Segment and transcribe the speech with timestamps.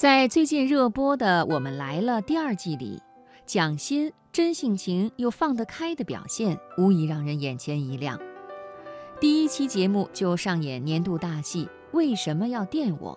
[0.00, 3.02] 在最近热播的《我们来了》第二季里，
[3.44, 8.18] 蒋欣真性情又放得开的表现，无疑让人眼前一亮。
[9.20, 13.12] 第一期节目就上演年度大戏《为什么要电我》，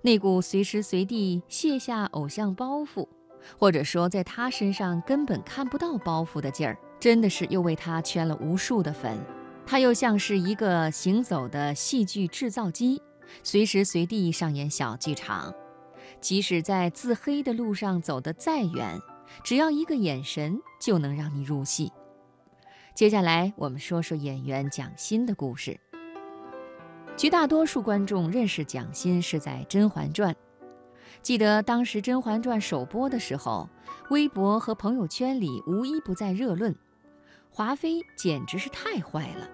[0.00, 3.06] 那股随时随地卸下偶像包袱，
[3.56, 9.16] 或者说在他身上根本看不到包袱的劲儿，真的是又为他圈了无数的粉。
[9.64, 13.00] 他又像是一个行走的戏剧制造机，
[13.44, 15.54] 随时随地上演小剧场。
[16.22, 18.98] 即使在自黑的路上走得再远，
[19.42, 21.92] 只要一个眼神就能让你入戏。
[22.94, 25.78] 接下来我们说说演员蒋欣的故事。
[27.16, 30.32] 绝大多数观众认识蒋欣是在《甄嬛传》，
[31.22, 33.68] 记得当时《甄嬛传》首播的时候，
[34.10, 36.74] 微博和朋友圈里无一不在热论，
[37.50, 39.48] 华妃简直是太坏了。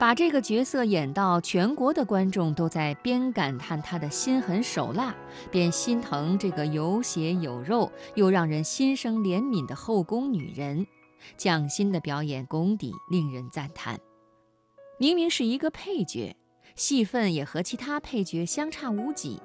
[0.00, 5.14] 把这个角色演到全国的观众都在边感叹他的心狠手辣，
[5.50, 10.86] 边心疼这个有血有肉又让人心生怜悯的后宫女人。
[11.36, 14.00] 蒋欣的表演功底令人赞叹。
[14.96, 16.34] 明明是一个配角，
[16.74, 19.38] 戏份也和其他配角相差无几，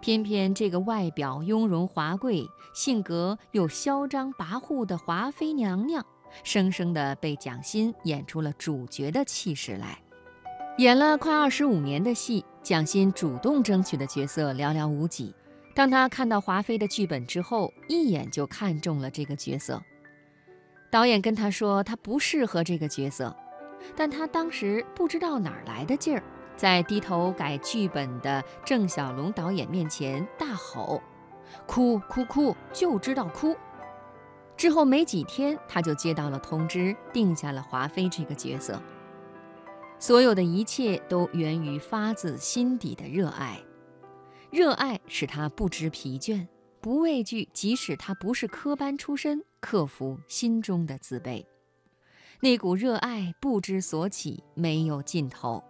[0.00, 6.06] 偏偏这个外表雍容华贵、性格又嚣张跋扈的华妃娘娘。
[6.42, 9.98] 生生的被蒋欣演出了主角的气势来，
[10.78, 15.34] 演了快二十五年的戏，蒋欣主动争取的角色寥寥无几。
[15.74, 19.82] 当他看到华妃的剧本之后，一眼就看中了这个角色。
[20.90, 23.36] 导演跟他说他不适合这个角色，
[23.94, 26.22] 但他当时不知道哪儿来的劲儿，
[26.56, 31.02] 在低头改剧本的郑晓龙导演面前大吼
[31.66, 33.54] ：“哭哭哭，就知道哭！”
[34.56, 38.80] 之后没几天，他就接到了通知，定下了华妃这个角色。
[39.98, 43.60] 所有的一切都源于发自心底的热爱，
[44.50, 46.46] 热爱使他不知疲倦，
[46.80, 51.44] 不畏惧，即使他不是科班出身，克服心中的自卑。
[52.40, 55.62] 那股热爱不知所起，没有尽头。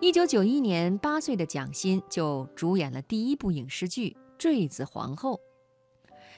[0.00, 5.34] 一九九一年，八岁的蒋欣就主演了第一部影视剧《坠子皇后》。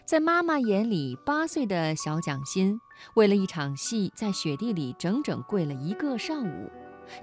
[0.09, 2.81] 在妈妈眼里，八岁的小蒋欣
[3.13, 6.71] 为了一场戏，在雪地里整整跪了一个上午，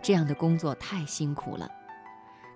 [0.04, 1.68] 这样的工作太辛苦了。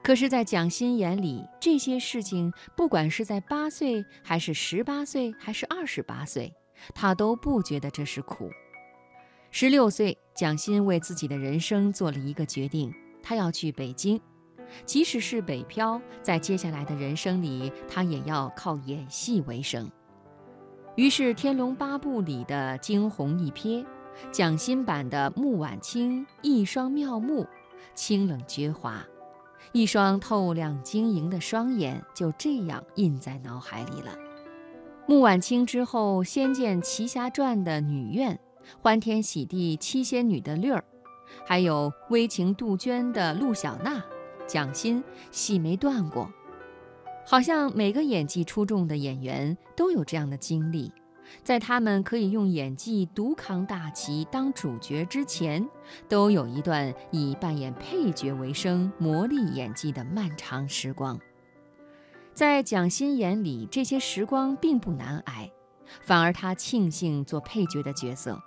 [0.04, 6.54] 可是，在蒋欣眼里，这些事情，不管是在八岁，还是十八岁，还是二十八岁，
[6.94, 8.52] 他都不觉得这是苦。
[9.50, 14.22] 十六岁，蒋欣为自己的人生做了一个决定，他要去北京，
[14.86, 19.90] 即使是北漂，在接下来的人生里，他也要靠演戏为生。
[21.00, 23.86] 于是，《天龙八部》里的惊鸿一瞥，
[24.34, 27.48] 蒋欣版的穆婉清一双妙目，
[27.96, 29.02] 清冷绝华，
[29.72, 34.14] 一双透亮晶莹的双眼，就这样印在脑海里了。
[35.08, 38.38] 穆婉清之后，《仙剑奇侠传》的女怨，
[38.82, 40.84] 欢天喜地七仙女的绿儿，
[41.48, 44.04] 还有微情杜鹃的陆小娜，
[44.46, 45.02] 蒋欣
[45.32, 46.30] 戏没断过。
[47.32, 50.92] 好像每个演技出众的演员都有这样的经历，
[51.44, 55.64] 在他们可以用演技独扛大旗当主角之前，
[56.08, 61.20] 都有一段以扮演配角为生、磨砺演技的漫长时光。
[62.34, 65.52] 在蒋欣眼里，这些时光并不难挨，
[66.02, 68.42] 反而他庆幸做配角的角色。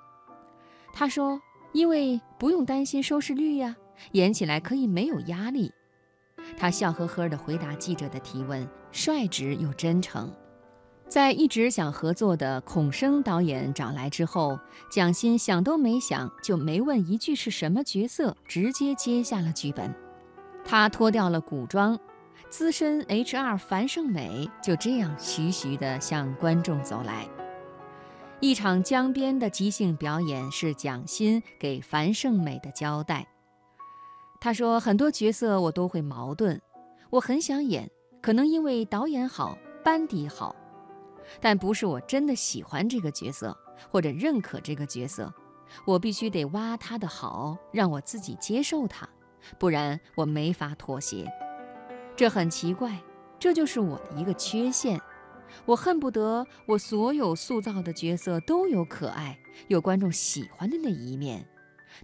[0.93, 1.41] 他说
[1.73, 3.77] ：“因为不用担心收视率呀，
[4.11, 5.71] 演起来可以没有压力。”
[6.57, 10.33] 他笑呵呵地回答记者的提问，率直又真诚。
[11.09, 14.59] 在一直想合作的孔笙导演找来之后，
[14.91, 19.95] 蒋欣想都没想，就没问一句是什么角色，直接接下了剧本。
[20.65, 21.99] 他脱掉了古装，
[22.49, 27.29] 资深 HR 樊胜美就这样徐徐地向观众走来。
[28.41, 33.27] 一场江边的即兴表演是蒋欣给樊胜美的交代。
[34.43, 36.61] 他说：“很多角色我都会矛盾，
[37.11, 37.89] 我很想演，
[38.21, 40.57] 可能因为导演好、班底好，
[41.41, 43.57] 但不是我真的喜欢这个角色
[43.89, 45.33] 或者认可这个角色，
[45.87, 49.09] 我必须得挖他的好，让我自己接受他，
[49.61, 51.31] 不然我没法妥协。
[52.17, 53.01] 这很奇怪，
[53.39, 55.01] 这就是我的一个缺陷。
[55.65, 61.47] 我恨不得我所有塑造的角色都有可爱、有观众喜欢的那一面。”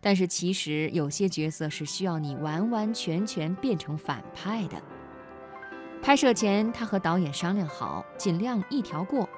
[0.00, 4.80] 但是其实有些角色是需要你完完全全变成反派的。
[6.00, 9.28] 拍摄前，他和导演商量好，尽量一条过，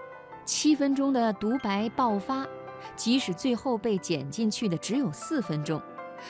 [0.44, 2.46] 七分钟的独白爆发，
[2.94, 5.80] 即使最后被剪进去的只有四分钟，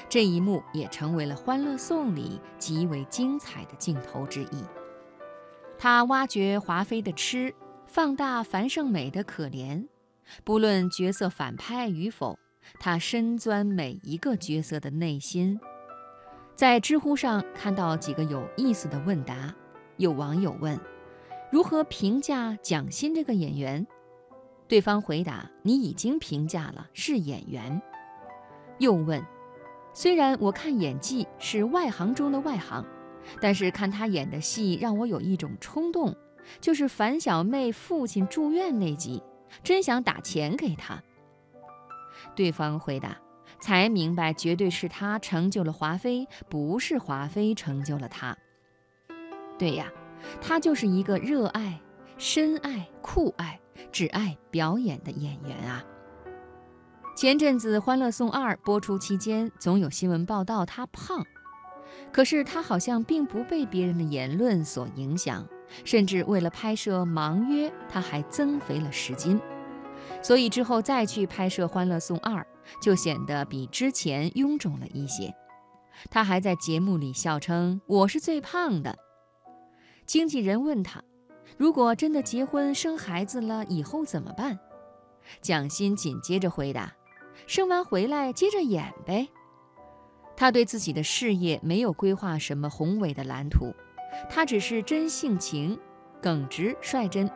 [0.08, 4.64] 这一幕也成为了《欢乐颂》里极为精彩的镜头之一。
[5.76, 7.54] 他挖掘华妃的痴，
[7.86, 9.86] 放大樊胜美的可怜。
[10.44, 12.38] 不论角色反派与否，
[12.78, 15.58] 他深钻每一个角色的内心。
[16.54, 19.54] 在知乎上看到几个有意思的问答，
[19.96, 20.78] 有网友问：
[21.50, 23.86] 如何评价蒋欣这个演员？
[24.68, 27.80] 对方回答：你已经评价了，是演员。
[28.78, 29.24] 又问：
[29.92, 32.84] 虽然我看演技是外行中的外行，
[33.40, 36.14] 但是看他演的戏让我有一种冲动，
[36.60, 39.22] 就是樊小妹父亲住院那集。
[39.64, 41.02] 真想打钱给他。
[42.34, 43.16] 对方回答
[43.60, 48.36] ：“才明白，绝对是他成就了华妃，不是华妃成就了他。”
[49.58, 49.90] 对呀，
[50.40, 51.80] 他就是一个热爱、
[52.16, 53.60] 深爱、酷爱、
[53.92, 55.84] 只爱表演的演员啊。
[57.16, 61.26] 前阵子《欢乐颂二》播出期间，总有新闻报道他胖，
[62.10, 65.46] 可是他好像并不被别人的言论所影响。
[65.84, 69.40] 甚至为了拍摄《盲约》，他还增肥了十斤，
[70.22, 72.40] 所以之后再去拍摄《欢乐颂二》，
[72.82, 75.34] 就显得比之前臃肿了一些。
[76.10, 78.98] 他还在节目里笑称：“我是最胖的。”
[80.06, 81.02] 经纪人问他
[81.58, 84.58] ：“如果真的结婚生孩子了，以后怎么办？”
[85.42, 86.92] 蒋欣紧接着回答
[87.46, 89.28] ：“生完回来接着演呗。”
[90.36, 93.74] 他对自己的事业没有规划什么宏伟的蓝图。
[94.28, 95.78] 他只是真性情，
[96.20, 97.30] 耿直率真，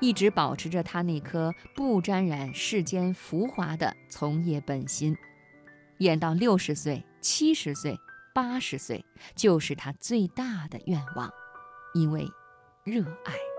[0.00, 5.16] 一直保持着他那颗不沾染世间浮华的从业本心。
[5.98, 7.98] 演到六十岁、七十岁、
[8.34, 9.04] 八十岁，
[9.34, 11.30] 就是他最大的愿望，
[11.94, 12.26] 因为
[12.84, 13.49] 热爱。